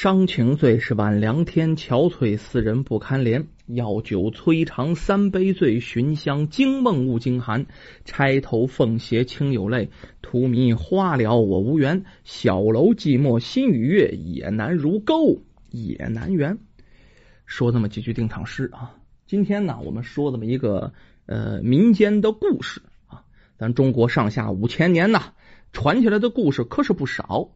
[0.00, 3.46] 伤情最是晚凉天，憔悴四人不堪怜。
[3.66, 7.66] 药酒摧肠三杯醉，寻香惊梦误惊寒。
[8.04, 9.90] 钗头凤斜清有泪，
[10.22, 12.04] 荼蘼花了我无缘。
[12.22, 16.58] 小楼寂寞心与月，也难如钩也难圆。
[17.44, 18.94] 说这么几句定场诗啊。
[19.26, 20.92] 今天呢，我们说这么一个
[21.26, 23.24] 呃民间的故事啊。
[23.58, 25.32] 咱中国上下五千年呐，
[25.72, 27.50] 传起来的故事可是不少。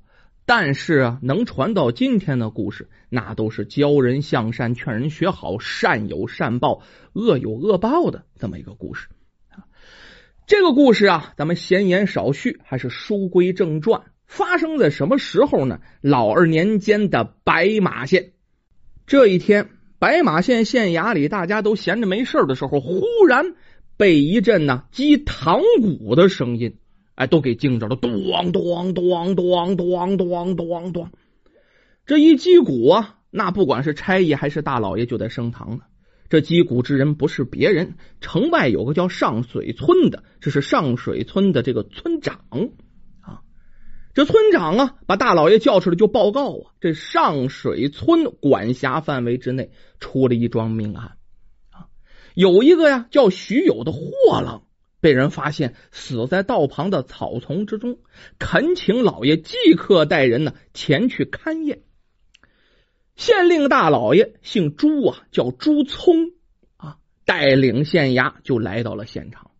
[0.44, 6.82] 但是啊，能传到今天的故事，那都是教人向善、劝人学好、善有善报、
[7.12, 9.08] 恶有恶报的这么一个故事
[9.50, 9.64] 啊。
[10.46, 14.02] 这个故事啊，咱们闲言少叙，还是书归正传。
[14.26, 15.80] 发生在什么时候呢？
[16.00, 18.32] 老二年间的白马县。
[19.06, 19.68] 这一天，
[19.98, 23.54] 白马县县衙里大家都闲着没事的时候，忽然
[23.96, 26.78] 被一阵呢击堂鼓的声音。
[27.14, 27.96] 哎，都给惊着了！
[27.96, 28.10] 咚
[28.52, 31.10] 咚咚咚咚咚咚咚，
[32.06, 35.82] 这一击鼓啊，那不管是差役还是大老爷，就在升堂呢。
[36.30, 42.40] 这击鼓之人不是别人，城外有个叫上水村的，这是上水村的这个村长
[43.20, 43.42] 啊。
[44.14, 51.18] 这村长啊，把大老爷叫出来就报告啊，这上水村管辖范围之内出了一桩命案
[51.70, 51.92] 啊，
[52.34, 54.62] 有一个呀叫徐友的货郎。
[55.02, 57.98] 被人发现死在道旁的草丛之中，
[58.38, 61.82] 恳请老爷即刻带人呢前去勘验。
[63.16, 66.30] 县令大老爷姓朱啊，叫朱聪
[66.76, 69.50] 啊，带领县衙就来到了现场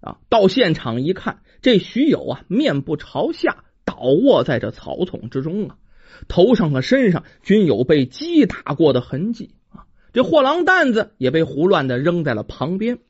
[0.00, 0.18] 啊。
[0.28, 5.76] 到现场一看，这徐友啊面部朝下倒卧在这草丛之中啊，
[6.28, 9.86] 头上和身上均有被击打过的痕迹啊。
[10.12, 13.00] 这货郎担子也被胡乱的扔在了旁边。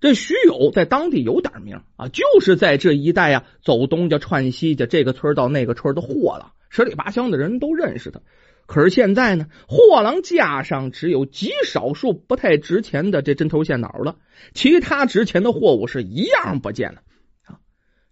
[0.00, 8.20] 这徐友在当地有点名啊，就是在这一带啊，走东家串西家，这个村到那个村的货郎，十里八乡的人都认识他。
[8.64, 14.16] 可是现在呢，货郎架上只有极少数不太值钱的这针头线脑了，
[14.54, 17.02] 其他值钱的货物是一样不见了
[17.44, 17.58] 啊。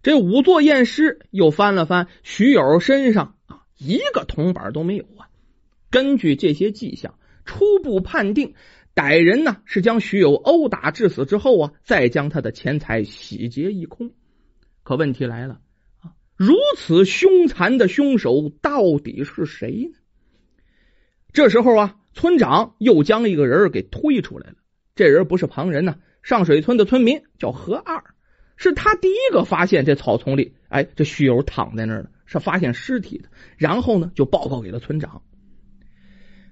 [0.03, 5.25] 这仵作验尸又翻了翻徐友身上啊，一个铜板都没有啊。
[5.89, 8.53] 根据这些迹象，初步判定。
[8.99, 14.11] 歹人呢是将徐友殴打致死之后啊，再将他的钱财洗劫一空。
[14.83, 15.61] 可问题来了
[16.01, 19.97] 啊，如此凶残的凶手到底是谁呢？
[21.31, 24.55] 这时候啊，村长又将一个人给推出来了。
[24.95, 28.03] 这人不是旁人呢，上水村的村民叫何二，
[28.57, 33.29] 是他第一个发现这草丛里，哎，这徐友躺在那儿，是发现尸体的。
[33.55, 35.21] 然后呢，就报告给了村长。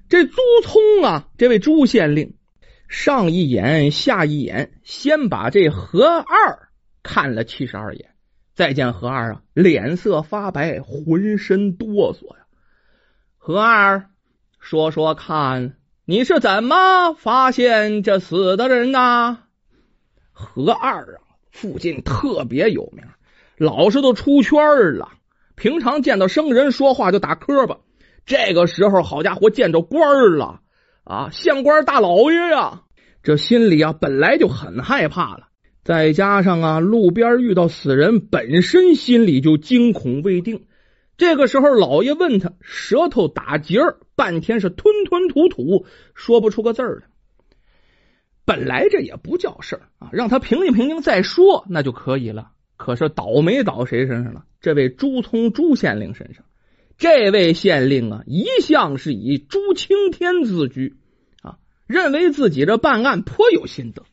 [0.07, 2.35] 这朱聪啊，这位朱县令。
[2.87, 6.69] 上一眼，下一眼，先把这何二
[7.03, 8.11] 看了七十二眼，
[8.53, 12.45] 再见何二啊，脸色发白，浑身哆嗦呀。
[13.37, 14.09] 何二，
[14.59, 15.75] 说说看，
[16.05, 19.39] 你是怎么发现这死的人呐？
[20.31, 21.19] 何二啊，
[21.51, 23.03] 附近特别有名，
[23.57, 25.09] 老实都出圈了。
[25.55, 27.79] 平常见到生人说话就打磕巴，
[28.25, 30.61] 这个时候好家伙，见着官了。
[31.07, 32.81] 啊，县官大老爷呀，
[33.23, 35.47] 这心里啊本来就很害怕了，
[35.85, 40.65] 再加上啊路边遇到死人，本身心里就惊恐未定。
[41.15, 43.79] 这个时候，老爷问他，舌头打结，
[44.15, 47.07] 半天是吞吞吐吐，说不出个字儿来。
[48.43, 52.51] 本来这也不叫事儿啊，让他平静平静再说，那就可以了。
[52.75, 54.43] 可是倒霉倒谁身上了？
[54.59, 56.43] 这位朱聪朱县令身上。
[56.97, 60.95] 这位县令啊，一向是以朱青天自居
[61.43, 64.03] 啊，认为自己这办案颇有心得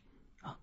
[0.41, 0.57] 啊。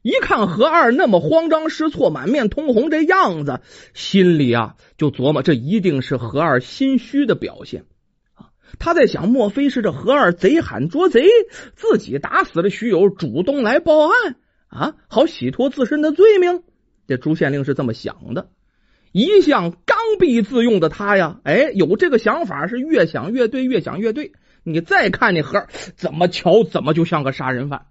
[0.00, 3.60] 一看何二那么慌张失措、满面通红这样子，
[3.92, 7.84] 心里啊就琢磨，这一定是何二心虚的表现
[8.32, 8.50] 啊。
[8.78, 11.28] 他在想，莫非是这何二贼喊捉贼，
[11.74, 14.36] 自己打死了徐友，主动来报案
[14.68, 16.62] 啊，好洗脱自身的罪名？
[17.06, 18.48] 这朱县令是这么想的。
[19.16, 24.32] 一向刚愎自用的他呀，哎，有这个想法是越想越对，越想越对。
[24.62, 27.86] 你再看那何怎么瞧怎么就像个杀人犯。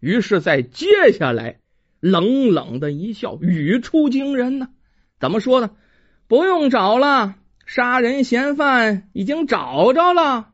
[0.00, 1.58] 于是，在接下来
[2.00, 4.68] 冷冷的一笑，语出惊人呢。
[5.20, 5.72] 怎么说呢？
[6.26, 7.34] 不用找了，
[7.66, 10.52] 杀人嫌犯已经找着了。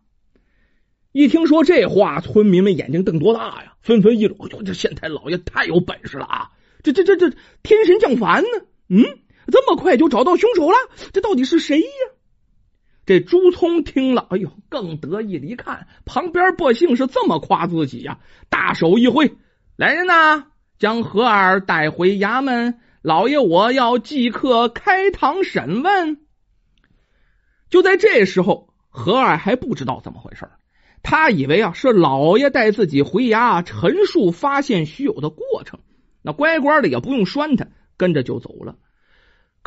[1.12, 6.50] 一听说这话，村民们眼睛瞪多大呀，纷纷议论：“哎呦，这县太老爷太有本事了啊！
[6.82, 7.30] 这这这这
[7.62, 8.48] 天神降凡呢？
[8.88, 9.04] 嗯。”
[9.50, 10.76] 这么快就找到凶手了？
[11.12, 11.86] 这到底是谁呀？
[13.06, 15.46] 这朱聪听了，哎呦，更得意了。
[15.46, 18.18] 一看旁边百姓是这么夸自己呀，
[18.50, 19.36] 大手一挥
[19.76, 20.48] ：“来人呐，
[20.78, 26.18] 将何二带回衙门，老爷我要即刻开堂审问。”
[27.70, 30.46] 就在这时候，何二还不知道怎么回事
[31.02, 35.80] 他以为啊是老爷带自己回衙陈述发现徐有的过程，
[36.20, 38.76] 那乖乖的也不用拴他，跟着就走了。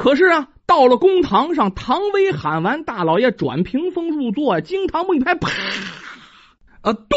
[0.02, 5.52] 可是啊，到了公堂上，唐威喊完大老爷转屏风入座，惊堂木一拍，啪！
[6.82, 7.16] 啊，嘟！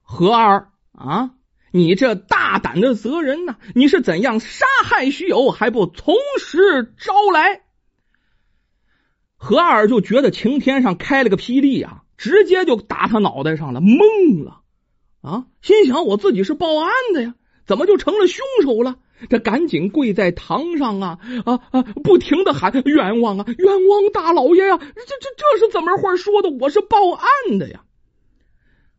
[0.00, 1.32] 何二啊，
[1.72, 3.56] 你这大胆的责人呐！
[3.74, 7.60] 你是怎样杀害徐友，还不从实招来？
[9.36, 14.62] 何二就觉得晴天上开了个霹雳啊，直接就打他脑袋上了，懵了
[15.20, 15.44] 啊！
[15.60, 17.34] 心想我自己是报案的呀，
[17.66, 18.96] 怎么就成了凶手了？
[19.28, 21.82] 这赶紧跪在堂上啊啊啊！
[21.82, 24.76] 不停的喊冤枉啊，冤枉大老爷呀！
[24.78, 26.50] 这这这是怎么话说的？
[26.50, 27.82] 我是报案的呀！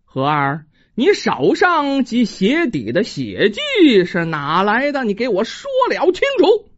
[0.04, 0.66] 何二，
[0.96, 5.04] 你手上及鞋底的血迹是哪来的？
[5.04, 6.70] 你给我说了清楚。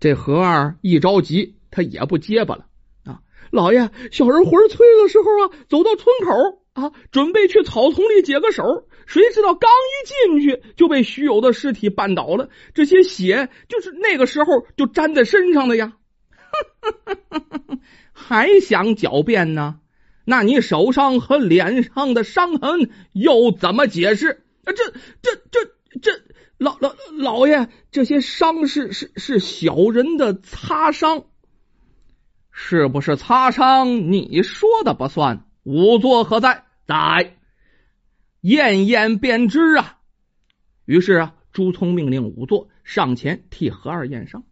[0.00, 2.66] 这何二一着急，他也不结巴了
[3.04, 3.20] 啊！
[3.50, 8.86] 老爷，小人魂催的时候啊，走到村口啊，准备去草丛里解个手。
[9.06, 15.94] 谁知道刚一进去就被徐友的尸体绊倒了，这些血就是那个时候就粘在身上的呀！
[18.12, 19.78] 还想狡辩呢？
[20.24, 24.42] 那你手上和脸上的伤痕又怎么解释？
[24.64, 24.90] 啊这、
[25.22, 25.70] 这、这、
[26.00, 26.22] 这
[26.58, 31.26] 老老老爷，这些伤是是是小人的擦伤，
[32.50, 34.10] 是不是擦伤？
[34.10, 36.64] 你说的不算，仵作何在？
[36.86, 37.36] 在。
[38.46, 39.98] 验验便知啊！
[40.84, 44.44] 于是啊，朱聪命令仵作上前替何二验伤。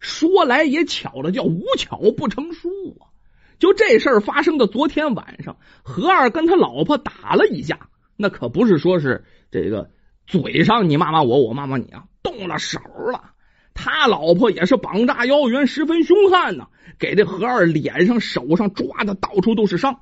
[0.00, 3.12] 说来也巧了，叫无巧不成书啊！
[3.58, 9.90] 就这事儿发生的昨天晚上，何二跟他老婆打了一架，那可不是说是这个
[10.26, 12.80] 嘴上你骂骂我，我骂骂你啊，动了手
[13.12, 13.32] 了。
[13.74, 20.00] 他老婆也是膀大腰圆，十分凶悍呢，给这何二脸上、手上抓的到处都是伤。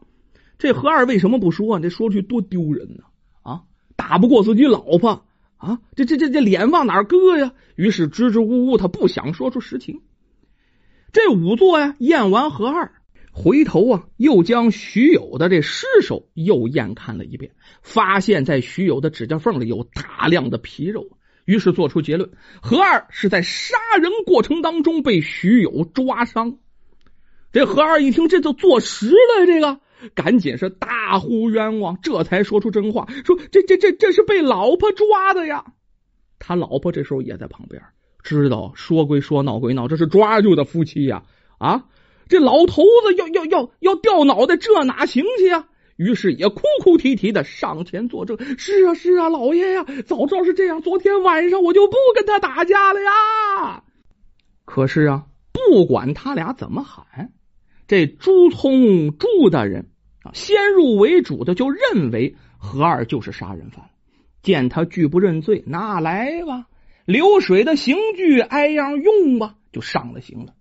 [0.58, 1.74] 这何二为什么不说？
[1.74, 3.02] 啊这说出去多丢人呢！
[3.96, 5.24] 打不过自己老婆
[5.56, 5.80] 啊！
[5.94, 7.52] 这这这这脸往哪搁呀？
[7.74, 10.02] 于是支支吾吾，他不想说出实情。
[11.12, 12.92] 这仵作呀，验完何二，
[13.32, 17.52] 回头啊，又将徐友的这尸首又验看了一遍，
[17.82, 21.08] 发现在徐友的指甲缝里有大量的皮肉，
[21.46, 26.58] 于是做出结论：何二是在杀人过程当中被徐友抓伤。
[27.52, 29.80] 这何二一听，这就坐实了这个。
[30.14, 35.64] 赶紧是大呼冤枉，这才说出真话，说这这这这是被老婆抓的呀。
[36.38, 37.82] 他老婆这时候也在旁边，
[38.22, 41.22] 知道说归说，闹归闹，这是抓住的夫妻呀！
[41.58, 41.86] 啊，
[42.28, 45.68] 这老头子要要要要掉脑袋，这哪行去呀？
[45.96, 53.82] 于是也哭哭啼啼的上前作证：“是啊是啊，老爷呀，早知道是这样，昨天晚上我就不跟他打架了呀。”
[54.66, 57.32] 可是啊，不管他俩怎么喊。
[57.88, 59.88] 这朱聪朱大人
[60.34, 63.90] 先入为主的就认为何二就是杀人犯，
[64.42, 66.66] 见他拒不认罪，那来吧，
[67.04, 70.54] 流水的刑具挨样用吧，就上了刑了。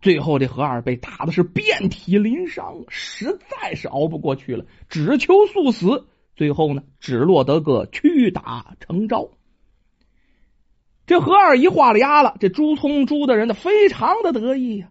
[0.00, 6.06] 最后这何二被打的是遍体鳞伤，实在是熬不过去了，只求速死。
[6.34, 9.30] 最后呢，只落得个屈打成招。
[11.06, 14.88] 这何二一画了押了，这朱聪朱大人的非常的得意呀。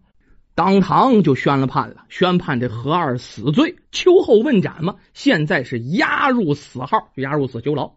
[0.54, 4.96] 当堂就宣了判了，宣判这何二死罪，秋后问斩嘛。
[5.14, 7.94] 现在是押入死号，押入死囚牢。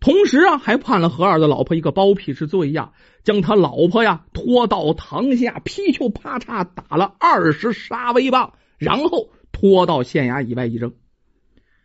[0.00, 2.92] 同时啊，还判了何二的老婆一个包庇之罪呀，
[3.24, 10.92] 将他老婆呀拖到堂下，劈球啪嚓打了二十杀威棒，然后拖到县衙以外一扔。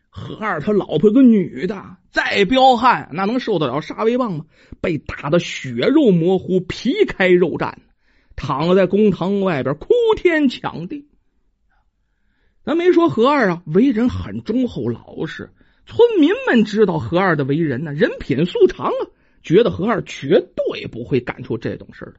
[0.09, 4.45] 何二他老婆个女的，再彪悍，那能受得了杀威棒吗？
[4.79, 7.73] 被打的血肉模糊，皮开肉绽。
[8.35, 11.07] 躺在公堂外边哭天抢地，
[12.63, 15.51] 咱没说何二啊，为人很忠厚老实。
[15.85, 19.07] 村民们知道何二的为人呢，人品素常啊，
[19.41, 22.15] 觉得何二绝对不会干出这种事的。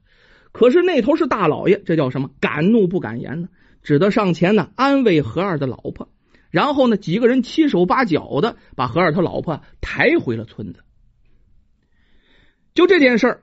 [0.52, 2.30] 可是那头是大老爷，这叫什么？
[2.40, 3.48] 敢怒不敢言呢？
[3.82, 6.10] 只得上前呢安慰何二的老婆，
[6.50, 10.84] 然后呢几个人七手八脚的把何二他老婆抬回了村子。
[12.74, 13.42] 就这件事儿，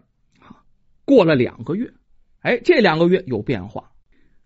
[1.04, 1.94] 过了两个月。
[2.41, 3.91] 哎，这两个月有变化，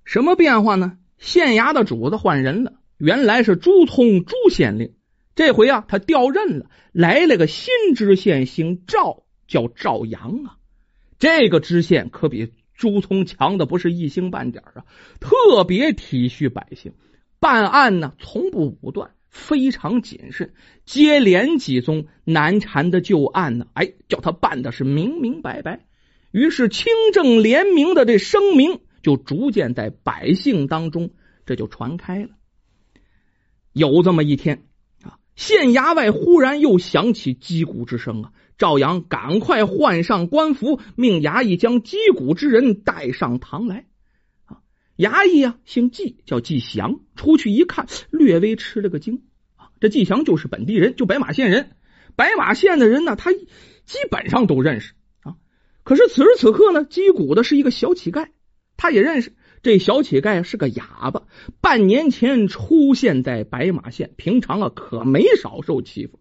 [0.04, 0.98] 什么变化呢？
[1.18, 4.94] 县衙的主子换人了，原来是朱聪朱县令，
[5.34, 10.58] 这回啊他调任了，来了个新知县，姓赵，叫赵阳啊。
[11.18, 14.84] 这个知县可比朱聪强的不是一星半点啊，
[15.22, 16.92] 特别体恤百姓，
[17.40, 25.86] 办案呢从不武断，非常谨慎，接连几宗难缠的旧案呢，哎，叫他办的是明明白白。
[26.36, 31.12] 于是，清正廉明的这声明就逐渐在百姓当中
[31.46, 32.32] 这就传开了。
[33.72, 34.66] 有这么一天
[35.02, 38.34] 啊，县衙外忽然又响起击鼓之声啊！
[38.58, 43.86] 赵阳赶快换上官服，命衙役将击鼓之人带上堂来。
[44.98, 47.00] 衙役啊，姓纪，叫纪祥。
[47.16, 49.24] 出去一看，略微吃了个惊
[49.56, 51.78] 啊，这纪祥就是本地人，就白马县人。
[52.18, 54.96] 白马县的人呢，他基本上都认识。
[55.86, 58.28] 可是此时此刻呢，击鼓的是一个小乞丐，
[58.76, 59.34] 他也认识。
[59.62, 61.24] 这小乞丐是个哑巴，
[61.62, 66.20] 半年前出现在白马县，平常啊可没少受欺负。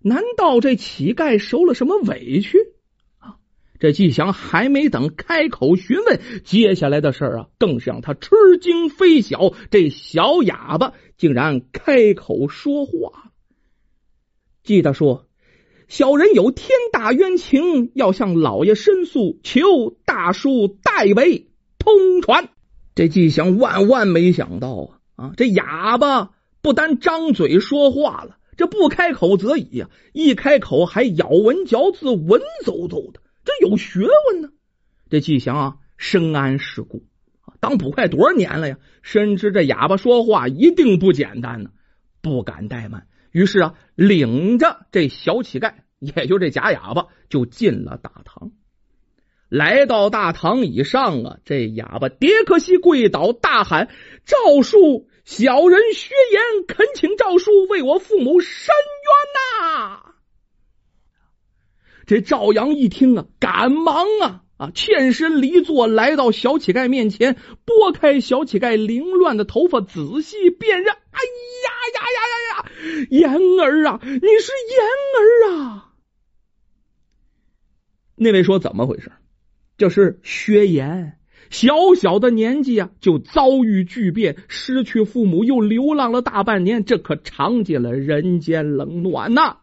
[0.00, 2.58] 难道这乞丐受了什么委屈
[3.18, 3.36] 啊？
[3.78, 9.54] 这季祥还没等开口询问，接下来的事儿啊，更是让他吃惊非小。
[9.70, 13.32] 这小哑巴竟然开口说话
[14.64, 15.28] 记得说
[15.90, 22.48] ：“小人有天大冤情，要向老爷申诉，求大叔代为通传。”
[22.94, 25.32] 这季祥万万没想到啊啊！
[25.36, 26.30] 这哑巴
[26.62, 34.50] 不单张嘴说话了，这不开口则已呀，一开口还咬文嚼字，文绉绉的，这有学问呢。
[35.08, 37.02] 这季祥啊，深谙世故，
[37.58, 38.78] 当捕快多少年了呀？
[39.02, 41.70] 深知这哑巴说话一定不简单呢，
[42.22, 43.08] 不敢怠慢。
[43.32, 48.52] 于是啊，领着这小乞丐， 也就这假哑巴，就进了大堂。
[49.48, 53.88] 来到大堂以上啊，这哑巴迭克西跪倒，大喊
[54.24, 60.14] ：“赵叔，小人薛言，恳请赵叔为我父母伸冤呐！”
[62.06, 70.92] 这赵阳一听啊，赶忙啊啊，欠身离座，来到小乞丐面前，拨开小乞丐凌乱的头发，仔细辨认。
[70.92, 71.20] 哎
[71.64, 72.69] 呀呀呀呀呀！
[73.10, 75.92] 言儿啊，你是言儿啊！
[78.16, 79.12] 那位说：“怎么回事？”
[79.78, 81.18] 这是薛言，
[81.48, 89.56] 小小的年纪啊，就遭遇巨变，失去父母，又流浪了大半年，这可尝尽了人间冷暖呐！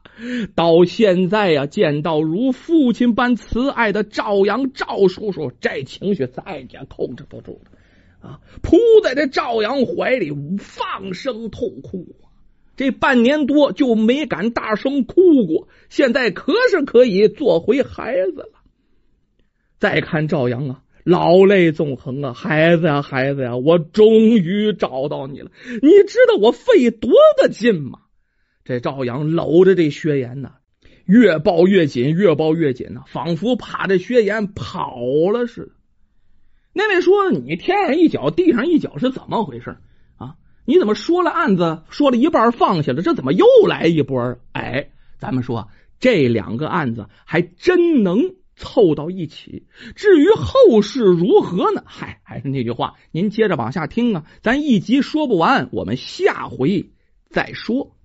[0.55, 8.41] 到现在呀，见到如父亲般慈爱的赵阳赵叔叔，这情绪再也控制不住了啊！
[8.63, 12.15] 扑在这赵阳怀里，放声痛哭。
[12.77, 18.49] 这半年多就没敢大声哭过，现在可是可以做回孩子了。
[19.79, 25.51] 再看赵阳啊，老泪纵横啊，孩子呀，孩子呀，我终于找到你了。
[25.81, 27.99] 你知道我费多大劲吗？
[28.63, 30.51] 这赵阳搂着这薛岩呢，
[31.05, 34.99] 越抱越紧，越抱越紧呢，仿佛怕这薛岩跑
[35.33, 35.71] 了似的。
[36.73, 39.77] 那位说：“你天上一脚，地上一脚是怎么回事？
[40.67, 44.37] 你怎么说了案子，说了一半放下了，这怎么又来一波？
[44.51, 45.69] 哎，咱们说
[45.99, 51.83] 这两个案子还真能。”凑到一起，至于后事如何呢？
[51.85, 56.89] 嗨，还是那句话，您接着往下听啊，咱一集说不完，我们下回
[57.29, 57.95] 再说。